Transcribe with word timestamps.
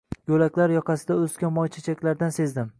Yo’laklar 0.31 0.73
yoqasida 0.77 1.19
o’sgan 1.27 1.55
moychechaklardan 1.61 2.39
sezdim. 2.43 2.69